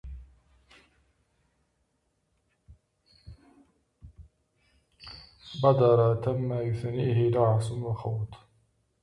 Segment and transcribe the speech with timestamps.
[5.63, 8.29] بدر تم يثنيه دعص وخوط